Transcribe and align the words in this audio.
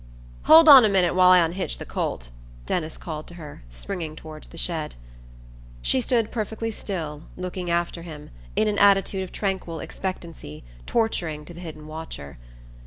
"Hold 0.45 0.67
on 0.67 0.83
a 0.83 0.89
minute 0.89 1.13
while 1.13 1.29
I 1.29 1.37
unhitch 1.45 1.77
the 1.77 1.85
colt," 1.85 2.29
Denis 2.65 2.97
called 2.97 3.27
to 3.27 3.35
her, 3.35 3.61
springing 3.69 4.15
toward 4.15 4.45
the 4.45 4.57
shed. 4.57 4.95
She 5.83 6.01
stood 6.01 6.31
perfectly 6.31 6.71
still, 6.71 7.25
looking 7.37 7.69
after 7.69 8.01
him, 8.01 8.31
in 8.55 8.67
an 8.67 8.79
attitude 8.79 9.21
of 9.21 9.31
tranquil 9.31 9.79
expectancy 9.79 10.63
torturing 10.87 11.45
to 11.45 11.53
the 11.53 11.59
hidden 11.61 11.85
watcher. 11.85 12.39